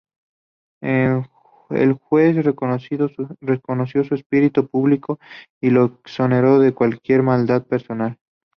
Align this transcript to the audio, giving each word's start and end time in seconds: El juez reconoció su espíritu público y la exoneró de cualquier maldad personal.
El 0.81 1.93
juez 1.93 2.43
reconoció 2.43 4.03
su 4.07 4.15
espíritu 4.15 4.67
público 4.67 5.19
y 5.61 5.69
la 5.69 5.85
exoneró 5.85 6.57
de 6.57 6.73
cualquier 6.73 7.21
maldad 7.21 7.67
personal. 7.67 8.17